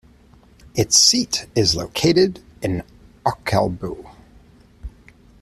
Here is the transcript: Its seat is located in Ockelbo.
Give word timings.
Its 0.73 0.97
seat 0.97 1.45
is 1.55 1.75
located 1.75 2.41
in 2.63 2.81
Ockelbo. 3.23 4.15